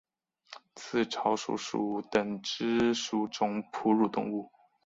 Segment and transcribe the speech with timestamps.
[0.73, 4.51] 刺巢鼠属等之数种哺乳动物。